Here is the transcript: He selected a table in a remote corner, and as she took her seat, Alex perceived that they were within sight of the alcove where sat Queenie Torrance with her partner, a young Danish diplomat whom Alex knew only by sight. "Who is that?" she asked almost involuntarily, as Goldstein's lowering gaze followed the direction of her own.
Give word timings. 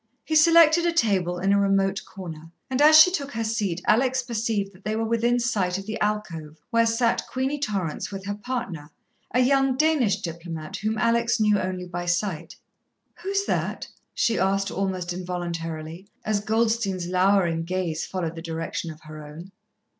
He 0.25 0.35
selected 0.35 0.83
a 0.83 0.91
table 0.91 1.37
in 1.37 1.53
a 1.53 1.59
remote 1.59 2.03
corner, 2.05 2.49
and 2.71 2.81
as 2.81 2.97
she 2.97 3.11
took 3.11 3.33
her 3.33 3.43
seat, 3.43 3.81
Alex 3.85 4.23
perceived 4.23 4.73
that 4.73 4.83
they 4.83 4.95
were 4.95 5.05
within 5.05 5.39
sight 5.39 5.77
of 5.77 5.85
the 5.85 6.01
alcove 6.01 6.57
where 6.71 6.87
sat 6.87 7.21
Queenie 7.29 7.59
Torrance 7.59 8.11
with 8.11 8.25
her 8.25 8.33
partner, 8.33 8.89
a 9.29 9.41
young 9.41 9.77
Danish 9.77 10.21
diplomat 10.21 10.77
whom 10.77 10.97
Alex 10.97 11.39
knew 11.39 11.59
only 11.59 11.85
by 11.85 12.07
sight. 12.07 12.55
"Who 13.21 13.29
is 13.29 13.45
that?" 13.45 13.85
she 14.15 14.39
asked 14.39 14.71
almost 14.71 15.13
involuntarily, 15.13 16.07
as 16.25 16.39
Goldstein's 16.39 17.05
lowering 17.07 17.61
gaze 17.63 18.03
followed 18.03 18.33
the 18.35 18.41
direction 18.41 18.89
of 18.89 19.01
her 19.01 19.23
own. 19.23 19.51